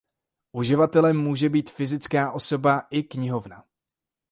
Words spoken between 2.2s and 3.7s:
osoba i knihovna.